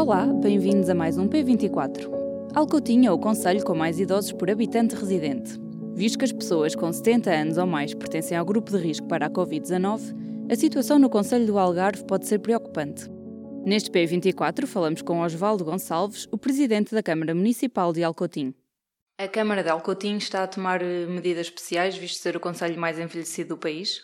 Olá, 0.00 0.24
bem-vindos 0.24 0.88
a 0.88 0.94
mais 0.94 1.18
um 1.18 1.28
P24. 1.28 2.08
Alcotinha 2.54 3.10
é 3.10 3.12
o 3.12 3.18
conselho 3.18 3.62
com 3.62 3.74
mais 3.74 4.00
idosos 4.00 4.32
por 4.32 4.50
habitante 4.50 4.94
residente. 4.94 5.60
Visto 5.94 6.18
que 6.18 6.24
as 6.24 6.32
pessoas 6.32 6.74
com 6.74 6.90
70 6.90 7.30
anos 7.30 7.58
ou 7.58 7.66
mais 7.66 7.92
pertencem 7.92 8.34
ao 8.34 8.46
grupo 8.46 8.70
de 8.70 8.78
risco 8.78 9.06
para 9.06 9.26
a 9.26 9.30
Covid-19, 9.30 10.00
a 10.50 10.56
situação 10.56 10.98
no 10.98 11.10
Conselho 11.10 11.44
do 11.44 11.58
Algarve 11.58 12.02
pode 12.06 12.26
ser 12.26 12.38
preocupante. 12.38 13.10
Neste 13.66 13.90
P24 13.90 14.66
falamos 14.66 15.02
com 15.02 15.20
Osvaldo 15.20 15.66
Gonçalves, 15.66 16.26
o 16.32 16.38
presidente 16.38 16.94
da 16.94 17.02
Câmara 17.02 17.34
Municipal 17.34 17.92
de 17.92 18.02
Alcotim. 18.02 18.54
A 19.18 19.28
Câmara 19.28 19.62
de 19.62 19.68
Alcotim 19.68 20.16
está 20.16 20.44
a 20.44 20.48
tomar 20.48 20.80
eh, 20.80 21.04
medidas 21.04 21.48
especiais, 21.48 21.94
visto 21.94 22.22
ser 22.22 22.34
o 22.38 22.40
conselho 22.40 22.80
mais 22.80 22.98
envelhecido 22.98 23.50
do 23.50 23.58
país? 23.58 23.96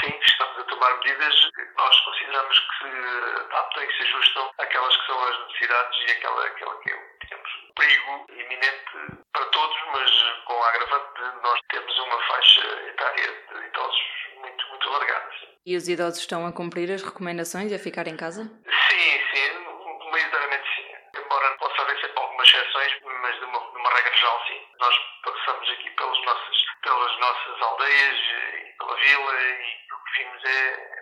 Sim, 0.00 0.14
estamos 0.18 0.60
a 0.60 0.64
tomar 0.64 0.98
medidas 1.04 1.34
que 1.34 1.62
nós 1.76 2.00
consideramos 2.06 2.58
que 2.58 2.71
se 2.82 3.40
adaptam 3.40 3.84
e 3.84 3.96
se 3.96 4.02
ajustam 4.02 4.50
àquelas 4.58 4.96
que 4.96 5.06
são 5.06 5.24
as 5.24 5.38
necessidades 5.46 5.98
e 6.00 6.10
aquela, 6.12 6.46
aquela 6.46 6.76
que 6.80 6.90
é, 6.90 6.96
digamos, 7.22 7.50
um 7.68 7.72
perigo 7.74 8.26
iminente 8.30 9.22
para 9.32 9.44
todos, 9.46 9.76
mas 9.92 10.10
com 10.44 10.62
a 10.62 10.68
agravante 10.68 11.14
de 11.14 11.42
nós 11.42 11.60
termos 11.70 11.98
uma 11.98 12.20
faixa 12.26 12.60
etária 12.88 13.44
de 13.52 13.66
idosos 13.66 14.02
muito, 14.36 14.68
muito 14.68 14.88
alargada. 14.88 15.30
E 15.64 15.76
os 15.76 15.88
idosos 15.88 16.20
estão 16.20 16.46
a 16.46 16.52
cumprir 16.52 16.90
as 16.90 17.02
recomendações 17.02 17.70
e 17.70 17.74
a 17.74 17.78
ficar 17.78 18.08
em 18.08 18.16
casa? 18.16 18.42
Sim, 18.42 19.20
sim, 19.32 20.10
maioritariamente 20.10 20.68
sim. 20.74 20.92
Embora 21.16 21.56
possa 21.58 21.82
haver 21.82 22.00
sempre 22.00 22.18
algumas 22.18 22.48
exceções, 22.48 22.92
mas 23.22 23.38
de 23.38 23.44
uma, 23.44 23.60
de 23.60 23.76
uma 23.76 23.90
regra 23.90 24.14
geral 24.14 24.42
sim. 24.46 24.60
Nós 24.80 24.94
passamos 25.24 25.70
aqui 25.70 25.90
pelas 25.90 26.24
nossas, 26.24 26.56
pelas 26.82 27.20
nossas 27.20 27.62
aldeias 27.62 28.18
e 28.18 28.74
pela 28.78 28.96
vila 28.96 29.40
e 29.40 29.92
o 29.92 30.04
que 30.04 30.22
vimos 30.22 30.44
é, 30.44 31.01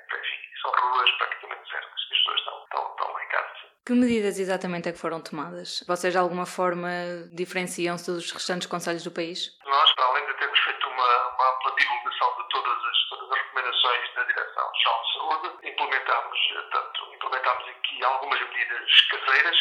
são 0.61 0.71
ruas 0.71 1.11
praticamente 1.13 1.63
desertas, 1.63 1.93
as 1.95 2.09
pessoas 2.09 2.39
estão, 2.39 2.63
estão, 2.65 2.91
estão 2.91 3.21
em 3.21 3.29
casa. 3.29 3.51
Que 3.87 3.93
medidas 3.93 4.39
exatamente 4.39 4.89
é 4.89 4.93
que 4.93 4.99
foram 4.99 5.21
tomadas? 5.21 5.85
Vocês 5.87 6.13
de 6.13 6.19
alguma 6.19 6.47
forma 6.47 6.89
diferenciam-se 7.33 8.11
dos 8.11 8.31
restantes 8.31 8.67
conselhos 8.67 9.03
do 9.03 9.11
país? 9.11 9.57
Nós, 9.65 9.93
para 9.95 10.05
além 10.05 10.27
de 10.27 10.35
termos 10.35 10.59
feito 10.61 10.87
uma, 10.87 11.29
uma 11.35 11.57
ampla 11.57 11.75
divulgação 11.77 12.29
de 12.37 12.49
todas 12.51 12.79
as, 12.85 13.10
as 13.31 13.39
recomendações 13.39 14.15
da 14.15 14.25
Direção-Geral 14.25 15.03
de 15.03 15.13
Saúde, 15.13 15.69
implementámos, 15.69 16.39
portanto, 16.49 17.15
implementámos 17.15 17.69
aqui 17.69 18.05
algumas 18.05 18.41
medidas 18.41 19.01
caseiras 19.11 19.57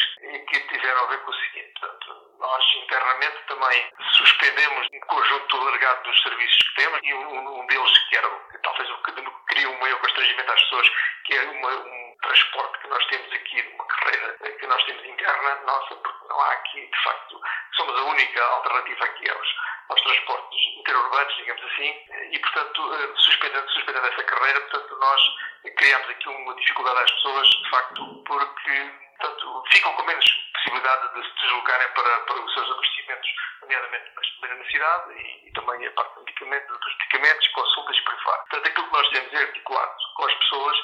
que 0.48 0.60
tiveram 0.68 1.04
a 1.04 1.08
ver 1.08 1.20
com 1.20 1.32
o 1.32 1.34
seguinte. 1.34 1.80
Portanto, 1.80 2.30
nós 2.40 2.76
internamente 2.76 3.38
também 3.48 3.92
suspendemos 4.14 4.88
um 4.94 5.00
conjunto 5.02 5.58
alargado 5.58 6.04
dos 6.04 6.22
serviços 6.22 6.58
que 6.58 6.76
temos 6.82 7.00
e 7.04 7.14
um, 7.14 7.60
um 7.60 7.68
deles 7.68 7.98
que 8.10 8.18
era 8.18 8.30
talvez 8.64 8.90
o 8.90 8.98
que 9.04 9.12
cria 9.50 9.70
um 9.70 9.80
maior 9.80 10.00
constrangimento 10.00 10.52
às 10.52 10.62
pessoas, 10.62 10.90
que 11.26 11.34
é 11.34 11.42
uma, 11.44 11.70
um 11.70 12.18
transporte 12.22 12.80
que 12.80 12.88
nós 12.88 13.06
temos 13.08 13.34
aqui, 13.34 13.62
uma 13.74 13.86
carreira 13.86 14.38
que 14.60 14.68
nós 14.68 14.84
temos 14.86 15.06
interna 15.06 15.56
nossa, 15.66 15.96
porque 15.96 16.28
não 16.28 16.40
há 16.42 16.52
aqui, 16.54 16.86
de 16.88 17.04
facto, 17.04 17.42
somos 17.76 18.00
a 18.00 18.04
única 18.04 18.44
alternativa 18.44 19.06
aqui 19.06 19.30
aos, 19.30 19.48
aos 19.90 20.02
transportes 20.02 20.60
interurbanos, 20.78 21.36
digamos 21.36 21.64
assim, 21.64 21.96
e, 22.32 22.40
portanto, 22.40 23.16
suspendendo, 23.18 23.70
suspendendo 23.72 24.08
essa 24.08 24.24
carreira, 24.24 24.62
portanto, 24.62 24.98
nós 25.00 25.22
criamos 25.76 26.10
aqui 26.10 26.30
uma 26.30 26.56
dificuldade 26.56 27.00
às 27.00 27.12
pessoas, 27.12 27.50
de 27.50 27.70
facto, 27.70 28.24
porque, 28.26 28.92
portanto, 29.20 29.64
ficam 29.72 29.94
com 29.94 30.04
menos 30.04 30.26
possibilidade 30.54 31.14
de 31.14 31.28
se 31.28 31.36
deslocarem 31.42 31.88
para, 31.90 32.20
para 32.22 32.42
os 32.42 32.54
seus 32.54 32.72
abastecimentos, 32.72 33.30
nomeadamente 33.62 34.10
na 34.16 34.66
cidade 34.66 35.14
e, 35.14 35.48
e, 35.48 35.54
também 35.54 35.86
a 35.86 35.92
parte 35.92 36.20
medicamentos, 36.20 36.80
dos 36.80 36.98
medicamentos, 36.98 37.48
consultas 37.50 37.98
e 37.98 38.02
por 38.02 38.14
aí 38.14 38.20
fora. 38.22 38.38
Portanto, 38.38 38.68
aquilo 38.68 38.88
que 38.88 38.94
nós 38.94 39.10
temos 39.10 39.34
é 39.34 39.38
articulado 39.38 39.94
com 40.16 40.26
as 40.26 40.34
pessoas, 40.36 40.78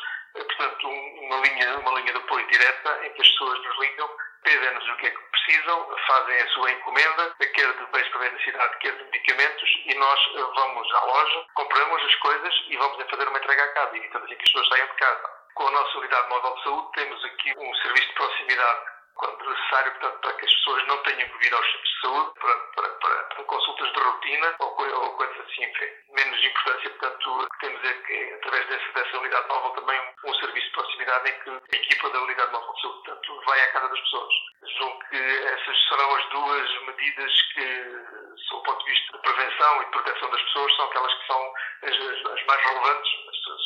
portanto, 0.43 0.87
uma 0.87 1.37
linha, 1.37 1.79
uma 1.79 1.99
linha 1.99 2.11
de 2.11 2.17
apoio 2.17 2.47
direta 2.47 3.05
em 3.05 3.13
que 3.13 3.21
as 3.21 3.29
pessoas 3.29 3.63
nos 3.63 3.79
ligam, 3.79 4.09
pedem-nos 4.43 4.87
o 4.89 4.95
que 4.97 5.07
é 5.07 5.11
que 5.11 5.23
precisam, 5.31 5.95
fazem 6.07 6.41
a 6.41 6.47
sua 6.49 6.71
encomenda, 6.71 7.35
quer 7.39 7.73
de 7.73 7.85
bens 7.91 8.07
para 8.09 8.29
necessidade, 8.31 8.77
quer 8.79 8.95
de 8.95 9.03
medicamentos, 9.05 9.69
e 9.85 9.95
nós 9.95 10.19
vamos 10.55 10.93
à 10.93 11.05
loja, 11.05 11.45
compramos 11.53 12.03
as 12.03 12.15
coisas 12.15 12.53
e 12.67 12.77
vamos 12.77 13.09
fazer 13.09 13.27
uma 13.27 13.37
entrega 13.37 13.63
à 13.63 13.67
casa, 13.69 13.97
evitando 13.97 14.25
assim 14.25 14.35
que 14.35 14.43
as 14.43 14.51
pessoas 14.51 14.69
saiam 14.69 14.87
de 14.87 14.93
casa. 14.93 15.29
Com 15.55 15.67
a 15.67 15.71
nossa 15.71 15.97
unidade 15.97 16.29
móvel 16.29 16.55
de 16.55 16.63
saúde, 16.63 16.91
temos 16.93 17.25
aqui 17.25 17.53
um 17.57 17.75
serviço 17.75 18.07
de 18.07 18.13
proximidade 18.13 18.94
quando 19.15 19.49
necessário, 19.49 19.91
portanto, 19.93 20.19
para 20.21 20.33
que 20.33 20.45
as 20.45 20.53
pessoas 20.53 20.87
não 20.87 20.97
tenham 21.03 21.29
que 21.29 21.37
vir 21.37 21.53
aos 21.53 21.65
centros 21.71 21.89
de 21.89 22.01
saúde 22.01 22.39
para, 22.39 22.55
para, 22.55 22.89
para, 22.89 23.23
para 23.23 23.43
consultas 23.45 23.93
de 23.93 23.99
rotina 23.99 24.55
ou, 24.59 25.03
ou 25.03 25.09
coisas 25.15 25.39
assim, 25.39 25.63
enfim. 25.63 25.89
Menos 26.13 26.43
importância, 26.43 26.89
portanto, 26.91 27.47
temos 27.59 27.83
é 27.83 27.93
que, 27.93 28.33
através 28.33 28.67
dessa, 28.67 28.91
dessa 28.93 29.17
unidade 29.17 29.47
móvel, 29.47 29.71
também 29.71 29.99
um, 29.99 30.29
um, 30.29 30.33
serviço 30.35 30.67
de 30.67 30.73
proximidade 30.73 31.29
em 31.29 31.39
que 31.39 31.49
a 31.49 31.79
equipa 31.81 32.09
da 32.09 32.21
unidade 32.21 32.51
móvel 32.51 32.73
de 32.73 32.81
saúde, 32.81 33.03
portanto, 33.05 33.41
vai 33.45 33.61
à 33.61 33.71
casa 33.71 33.89
das 33.89 33.99
pessoas. 34.01 34.33
Julgo 34.77 34.99
que 35.09 35.17
essas 35.17 35.87
serão 35.87 36.15
as 36.15 36.29
duas 36.29 36.81
medidas 36.81 37.41
que, 37.53 38.35
sob 38.49 38.59
o 38.59 38.63
ponto 38.63 38.85
de 38.85 38.91
vista 38.91 39.17
de 39.17 39.23
prevenção 39.23 39.81
e 39.81 39.85
de 39.85 39.91
proteção 39.91 40.29
das 40.29 40.41
pessoas, 40.41 40.75
são 40.75 40.85
aquelas 40.85 41.13
que 41.13 41.27
são 41.27 41.53
as, 41.83 42.31
as 42.31 42.45
mais 42.45 42.65
relevantes, 42.65 43.11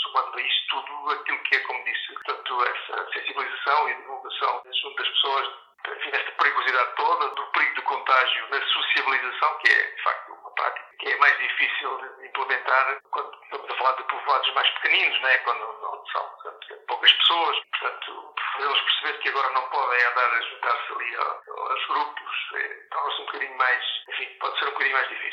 somando 0.02 0.38
a 0.38 0.42
isto 0.42 0.82
tudo 0.84 1.12
aquilo 1.12 1.40
que 1.40 1.56
é, 1.56 1.60
como 1.60 1.84
disse, 1.84 2.14
portanto, 2.14 2.66
essa 2.66 3.12
sensibilização 3.12 3.90
e 3.90 3.96
divulgação 3.96 4.62
junto 4.74 4.96
das 4.96 5.10
pessoas 5.10 5.70
enfim, 5.88 6.10
esta 6.14 6.32
perigosidade 6.34 6.96
toda, 6.96 7.30
do 7.30 7.46
perigo 7.48 7.76
do 7.76 7.82
contágio 7.84 8.50
na 8.50 8.62
sociabilização, 8.62 9.58
que 9.60 9.72
é, 9.72 9.92
de 9.96 10.04
facto, 10.04 10.34
uma 10.34 10.52
prática 10.52 10.90
que 11.00 11.10
é 11.10 11.18
mais 11.18 11.40
difícil 11.40 11.98
de 11.98 12.28
implementar 12.28 13.02
quando 13.12 13.34
estamos 13.44 13.72
a 13.72 13.76
falar 13.76 13.92
de 13.94 14.04
povoados 14.04 14.54
mais 14.54 14.70
pequeninos, 14.72 15.22
né? 15.22 15.38
quando 15.40 16.06
são 16.12 16.30
portanto, 16.30 16.86
poucas 16.88 17.14
pessoas. 17.14 17.58
Portanto, 17.72 18.36
eles 18.60 18.82
perceber 18.82 19.20
que 19.20 19.30
agora 19.30 19.50
não 19.52 19.70
podem 19.70 20.06
andar 20.06 20.34
a 20.34 20.42
juntar-se 20.42 20.94
ali 20.94 21.16
aos 21.16 21.88
grupos, 21.88 22.36
é, 22.56 22.68
torna-se 22.92 23.22
um 23.22 23.26
bocadinho 23.26 23.58
mais, 23.58 23.84
enfim, 24.10 24.26
pode 24.40 24.60
ser 24.60 24.66
um 24.66 24.72
bocadinho 24.72 24.96
mais 24.96 25.10
difícil, 25.10 25.29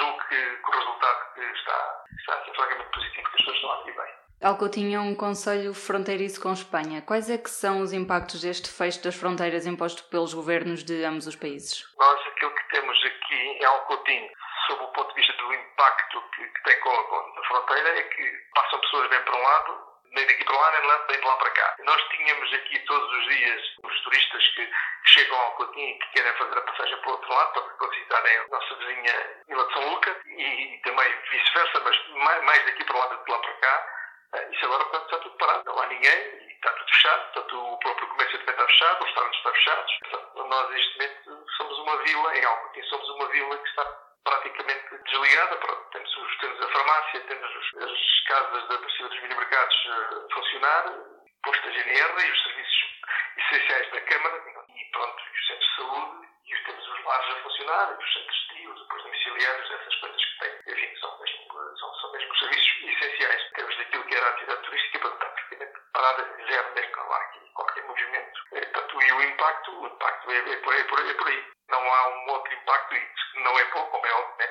julgo 0.00 0.18
que, 0.28 0.56
que 0.56 0.70
o 0.70 0.78
resultado 0.78 1.34
que 1.34 1.40
está, 1.40 2.04
está 2.18 2.54
francamente 2.54 2.90
positivo, 2.90 3.22
que 3.22 3.28
as 3.28 3.32
pessoas 3.36 3.56
estão 3.56 3.70
a 3.70 3.80
aqui 3.80 3.92
bem. 3.92 4.20
Alcotinho 4.42 4.96
é 4.96 5.00
um 5.00 5.14
conselho 5.14 5.74
fronteiriço 5.74 6.40
com 6.40 6.52
Espanha. 6.52 7.02
Quais 7.02 7.28
é 7.28 7.36
que 7.36 7.50
são 7.50 7.82
os 7.82 7.92
impactos 7.92 8.40
deste 8.40 8.70
fecho 8.70 9.04
das 9.04 9.14
fronteiras 9.14 9.66
imposto 9.66 10.04
pelos 10.04 10.32
governos 10.32 10.82
de 10.82 11.04
ambos 11.04 11.26
os 11.26 11.36
países? 11.36 11.84
Nós, 11.98 12.26
aquilo 12.26 12.50
que 12.54 12.68
temos 12.70 12.96
aqui 13.04 13.34
em 13.34 13.64
Alcotinho, 13.64 14.30
sob 14.66 14.82
o 14.82 14.88
ponto 14.88 15.08
de 15.10 15.20
vista 15.20 15.34
do 15.34 15.52
impacto 15.52 16.22
que, 16.34 16.44
que 16.46 16.62
tem 16.64 16.80
com 16.80 16.88
a, 16.88 17.04
com 17.04 17.16
a 17.16 17.44
fronteira, 17.48 17.88
é 17.90 18.02
que 18.02 18.32
passam 18.54 18.80
pessoas 18.80 19.10
bem 19.10 19.22
para 19.22 19.36
um 19.36 19.42
lado, 19.42 19.89
nem 20.12 20.26
daqui 20.26 20.44
para 20.44 20.56
lá, 20.56 20.72
nem 20.72 21.20
de 21.20 21.26
lá 21.26 21.36
para 21.36 21.50
cá. 21.50 21.76
Nós 21.80 22.08
tínhamos 22.08 22.52
aqui 22.52 22.78
todos 22.80 23.12
os 23.12 23.34
dias 23.34 23.62
os 23.82 24.00
turistas 24.02 24.48
que 24.48 24.70
chegam 25.04 25.38
ao 25.38 25.52
Cotim 25.52 25.80
e 25.80 25.98
que 25.98 26.10
querem 26.12 26.32
fazer 26.34 26.58
a 26.58 26.62
passagem 26.62 26.96
para 26.98 27.08
o 27.08 27.12
outro 27.12 27.32
lado 27.32 27.52
para 27.78 27.88
visitarem 27.88 28.36
a 28.36 28.48
nossa 28.48 28.74
vizinha 28.76 29.42
Vila 29.48 29.66
de 29.66 29.72
São 29.72 29.90
Luca 29.90 30.20
e 30.26 30.80
também 30.84 31.14
vice-versa, 31.30 31.80
mas 31.80 32.42
mais 32.44 32.64
daqui 32.64 32.84
para 32.84 32.98
lá 32.98 33.06
do 33.06 33.24
que 33.24 33.30
lá 33.30 33.38
para 33.38 33.54
cá. 33.54 33.99
Isso 34.52 34.64
agora 34.64 34.84
portanto, 34.84 35.04
está 35.04 35.18
tudo 35.18 35.36
parado, 35.38 35.64
não 35.64 35.82
há 35.82 35.86
ninguém 35.86 36.48
e 36.48 36.52
está 36.52 36.70
tudo 36.72 36.88
fechado, 36.88 37.32
portanto, 37.32 37.72
o 37.72 37.78
próprio 37.78 38.08
comércio 38.08 38.38
também 38.38 38.54
está 38.54 38.66
fechado, 38.66 39.00
os 39.00 39.06
restaurantes 39.06 39.38
estão 39.38 39.52
fechados. 39.52 39.98
Portanto, 39.98 40.48
nós 40.48 40.70
neste 40.70 40.98
momento 40.98 41.46
somos 41.56 41.78
uma 41.78 41.96
vila, 42.04 42.38
em 42.38 42.44
Alcotim 42.44 42.82
somos 42.84 43.08
uma 43.10 43.28
vila 43.28 43.58
que 43.58 43.68
está 43.68 43.84
praticamente 44.24 44.98
desligada. 45.04 45.56
Pronto, 45.56 45.90
temos, 45.90 46.16
os, 46.16 46.38
temos 46.38 46.62
a 46.62 46.68
farmácia, 46.68 47.20
temos 47.20 47.56
os, 47.56 47.82
as 47.82 48.20
casas 48.26 48.68
da 48.68 48.78
torcida 48.78 49.08
dos 49.08 49.22
mini-mercados 49.22 49.76
a 49.88 50.34
funcionar, 50.34 50.84
posto 51.42 51.68
a 51.68 51.70
GNR 51.72 52.26
e 52.26 52.30
os 52.30 52.42
serviços 52.42 52.80
essenciais 53.36 53.90
da 53.90 54.00
Câmara 54.02 54.36
e 54.68 54.84
pronto, 54.92 55.22
os 55.32 55.46
centros 55.46 55.68
de 55.68 55.76
saúde 55.76 56.28
e 56.46 56.56
temos 56.64 56.88
os 56.88 57.04
lares 57.04 57.30
a 57.30 57.42
funcionar, 57.42 57.98
os 57.98 58.12
centros 58.12 58.36
de 58.36 58.48
trio, 58.48 58.72
os 58.72 59.02
domiciliários, 59.02 59.70
essas 59.70 59.94
coisas 59.96 60.24
que 60.24 60.38
têm, 60.40 60.74
enfim, 60.74 60.96
são, 61.00 61.94
são 61.94 62.12
mesmo 62.12 62.36
serviços 62.36 62.82
essenciais. 62.82 63.50
Temos 63.54 63.76
daquilo 63.76 64.04
que 64.04 64.09
era 64.20 64.28
a 64.28 64.32
atividade 64.32 64.62
turística, 64.62 65.08
praticamente 65.08 65.72
parada 65.92 66.22
zero, 66.46 66.74
mesmo 66.74 66.96
não 66.96 67.12
há 67.12 67.16
aqui 67.16 67.38
qualquer 67.54 67.84
movimento. 67.84 68.40
Portanto, 68.50 69.02
e 69.02 69.12
o 69.12 69.22
impacto, 69.22 69.80
o 69.80 69.86
impacto 69.86 70.30
é, 70.30 70.38
é, 70.38 70.56
por, 70.56 70.74
é, 70.74 70.84
por, 70.84 71.00
é 71.00 71.14
por 71.14 71.28
aí. 71.28 71.44
Não 71.70 71.94
há 71.94 72.08
um 72.08 72.30
outro 72.30 72.52
impacto, 72.52 72.94
e 72.94 73.42
não 73.42 73.58
é 73.58 73.64
pouco, 73.66 73.90
como 73.90 74.06
é 74.06 74.12
óbvio, 74.12 74.36
né? 74.38 74.48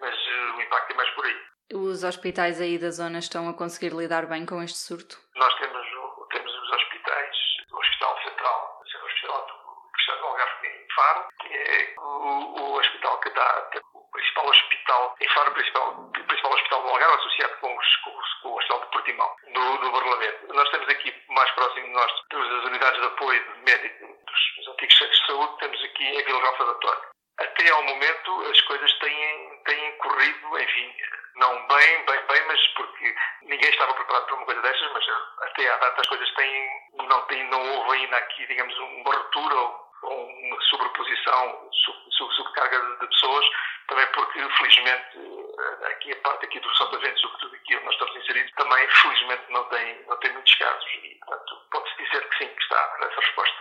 mas 0.00 0.14
uh, 0.14 0.56
o 0.56 0.62
impacto 0.62 0.92
é 0.92 0.94
mais 0.96 1.10
por 1.10 1.24
aí. 1.24 1.42
Os 1.74 2.04
hospitais 2.04 2.60
aí 2.60 2.78
da 2.78 2.90
zona 2.90 3.18
estão 3.18 3.48
a 3.48 3.54
conseguir 3.54 3.94
lidar 3.94 4.26
bem 4.26 4.44
com 4.44 4.62
este 4.62 4.78
surto? 4.78 5.18
Nós 5.36 5.54
temos, 5.58 5.86
temos 6.30 6.52
os 6.52 6.70
hospitais, 6.72 7.36
o 7.70 7.78
Hospital 7.78 8.22
Central, 8.22 8.82
o 8.82 9.06
Hospital 9.06 9.46
do 9.46 9.90
Cristiano 9.92 10.26
Algarve 10.26 10.66
em 10.66 10.94
Faro, 10.94 11.28
que 11.40 11.54
é 11.54 11.94
o, 11.98 12.60
o 12.60 12.78
hospital 12.78 13.20
que 13.20 13.30
dá 13.30 13.70
o 13.94 14.01
principal 14.12 14.46
hospital 14.46 15.16
em 15.20 15.26
o 15.26 15.50
principal, 15.52 16.10
principal 16.12 16.52
hospital 16.52 16.82
do 16.82 16.88
Algarve, 16.88 17.14
associado 17.16 17.56
com, 17.60 17.76
os, 17.76 17.96
com, 17.96 18.10
com 18.42 18.48
o 18.50 18.56
Hospital 18.56 18.80
de 18.80 18.86
Portimão, 18.86 19.36
no, 19.48 19.78
no 19.78 19.92
Barlamento. 19.92 20.54
Nós 20.54 20.70
temos 20.70 20.88
aqui, 20.88 21.14
mais 21.28 21.50
próximo 21.52 21.86
de 21.86 21.92
nós, 21.92 22.12
temos 22.28 22.52
as 22.52 22.64
unidades 22.64 23.00
de 23.00 23.06
apoio 23.06 23.56
médico 23.66 24.06
dos, 24.06 24.56
dos 24.56 24.68
antigos 24.68 24.98
centros 24.98 25.20
de 25.20 25.26
saúde, 25.26 25.58
temos 25.58 25.84
aqui 25.84 26.18
a 26.18 26.24
Vila 26.24 26.40
Rafa 26.40 26.64
da 26.66 26.74
Torre. 26.74 27.00
Até 27.38 27.70
ao 27.70 27.82
momento 27.82 28.50
as 28.50 28.60
coisas 28.62 28.92
têm, 28.98 29.62
têm 29.64 29.98
corrido, 29.98 30.58
enfim, 30.58 30.94
não 31.36 31.66
bem, 31.66 32.04
bem, 32.04 32.26
bem, 32.26 32.46
mas 32.46 32.66
porque 32.74 33.14
ninguém 33.42 33.70
estava 33.70 33.94
preparado 33.94 34.26
para 34.26 34.34
uma 34.34 34.44
coisa 34.44 34.60
destas, 34.60 34.92
mas 34.92 35.04
até 35.40 35.68
à 35.68 35.76
data 35.78 36.00
as 36.00 36.08
coisas 36.08 36.30
têm 36.34 36.70
não, 37.08 37.20
tem, 37.22 37.44
não 37.48 37.78
houve 37.78 37.98
ainda 37.98 38.16
aqui, 38.18 38.46
digamos, 38.46 38.76
uma 38.78 39.14
ruptura 39.14 39.54
ou 39.54 39.81
sobreposição, 40.72 41.68
sub, 41.84 42.34
subcarga 42.34 42.80
de 43.00 43.06
pessoas, 43.06 43.44
também 43.88 44.06
porque, 44.14 44.40
felizmente, 44.56 45.18
eh, 45.18 45.86
aqui 45.92 46.12
a 46.12 46.16
parte 46.16 46.46
aqui 46.46 46.60
do 46.60 46.68
Sotavento, 46.74 47.20
sobretudo 47.20 47.54
aqui 47.54 47.76
onde 47.76 47.84
nós 47.84 47.94
estamos 47.94 48.16
inseridos, 48.16 48.52
também, 48.56 48.88
felizmente, 48.88 49.42
não 49.50 49.64
tem, 49.64 50.06
não 50.08 50.16
tem 50.20 50.32
muitos 50.32 50.54
casos 50.54 50.90
e, 51.04 51.18
portanto, 51.20 51.56
pode-se 51.70 52.04
dizer 52.04 52.28
que 52.28 52.38
sim, 52.38 52.48
que 52.48 52.62
está 52.62 52.96
essa 53.02 53.20
resposta. 53.20 53.56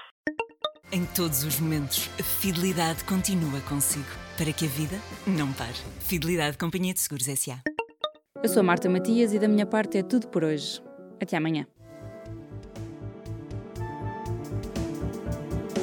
Em 0.94 1.06
todos 1.06 1.44
os 1.44 1.60
momentos, 1.60 2.10
a 2.20 2.24
fidelidade 2.24 3.04
continua 3.06 3.60
consigo, 3.68 4.12
para 4.38 4.52
que 4.52 4.66
a 4.66 4.70
vida 4.70 4.98
não 5.28 5.52
pare. 5.54 5.80
Fidelidade 6.08 6.58
Companhia 6.58 6.94
de 6.94 7.00
Seguros 7.00 7.28
S.A. 7.28 7.60
Eu 8.44 8.50
sou 8.50 8.64
Marta 8.64 8.90
Matias 8.90 9.34
e 9.34 9.40
da 9.40 9.48
minha 9.48 9.66
parte 9.66 9.98
é 9.98 10.04
tudo 10.04 10.28
por 10.28 10.44
hoje. 10.44 10.82
Até 11.22 11.38
amanhã. 11.38 11.66